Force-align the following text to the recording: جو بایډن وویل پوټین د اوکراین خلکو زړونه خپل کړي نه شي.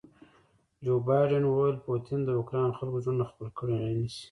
جو 0.85 0.93
بایډن 1.05 1.43
وویل 1.47 1.77
پوټین 1.85 2.19
د 2.25 2.29
اوکراین 2.39 2.71
خلکو 2.77 3.01
زړونه 3.03 3.23
خپل 3.31 3.47
کړي 3.57 3.75
نه 4.01 4.09
شي. 4.13 4.19